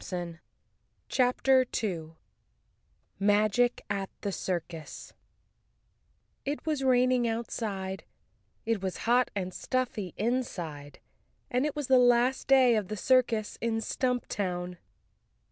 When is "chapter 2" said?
1.09-2.15